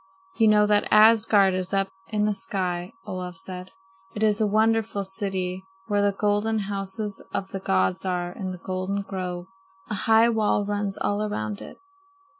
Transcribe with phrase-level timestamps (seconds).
[0.37, 3.69] "You know that Asgard is up in the sky," Olaf said.
[4.15, 8.57] "It is a wonderful city where the golden houses of the gods are in the
[8.65, 9.45] golden grove.
[9.91, 11.77] A high wall runs all around it.